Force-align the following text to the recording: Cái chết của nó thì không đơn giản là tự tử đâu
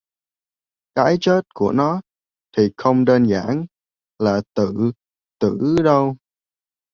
Cái 0.95 1.17
chết 1.21 1.41
của 1.53 1.71
nó 1.71 2.01
thì 2.57 2.71
không 2.77 3.05
đơn 3.05 3.23
giản 3.29 3.65
là 4.19 4.41
tự 4.55 4.91
tử 5.39 5.75
đâu 5.83 6.15